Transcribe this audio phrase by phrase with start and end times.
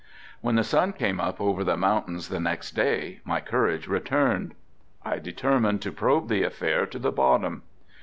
[0.41, 4.55] When the sun came up over the mountains the next day my courage returned.
[5.05, 7.61] I determined to probe the affair to the bottom.